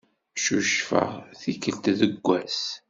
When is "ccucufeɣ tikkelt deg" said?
0.39-2.13